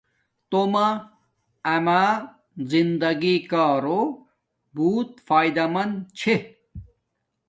تومہ 0.49 0.87
اما 1.73 2.01
زندگی 2.71 3.35
کارو 3.51 4.01
بوت 4.75 5.09
فاݵدامند 5.27 5.93
چھے 6.17 6.35